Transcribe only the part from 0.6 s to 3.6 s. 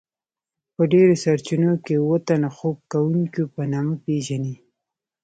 په ډیرو سرچینو کې اوه تنه خوب کوونکيو